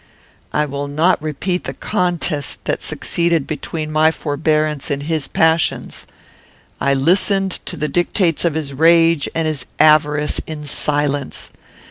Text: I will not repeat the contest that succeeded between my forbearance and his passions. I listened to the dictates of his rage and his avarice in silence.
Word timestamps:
I 0.51 0.65
will 0.65 0.87
not 0.87 1.21
repeat 1.21 1.65
the 1.65 1.75
contest 1.75 2.65
that 2.65 2.81
succeeded 2.81 3.45
between 3.45 3.91
my 3.91 4.09
forbearance 4.09 4.89
and 4.89 5.03
his 5.03 5.27
passions. 5.27 6.07
I 6.79 6.95
listened 6.95 7.51
to 7.67 7.77
the 7.77 7.87
dictates 7.87 8.43
of 8.43 8.55
his 8.55 8.73
rage 8.73 9.29
and 9.35 9.47
his 9.47 9.67
avarice 9.79 10.41
in 10.47 10.65
silence. 10.65 11.51